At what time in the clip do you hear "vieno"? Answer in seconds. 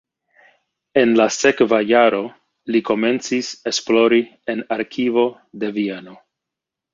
5.79-6.19